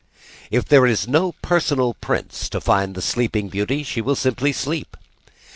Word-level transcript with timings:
If 0.49 0.65
there 0.65 0.87
is 0.87 1.07
no 1.07 1.33
personal 1.43 1.93
prince 1.93 2.49
to 2.49 2.59
find 2.59 2.95
the 2.95 3.03
Sleeping 3.03 3.49
Beauty 3.49 3.83
she 3.83 4.01
will 4.01 4.15
simply 4.15 4.51
sleep. 4.51 4.97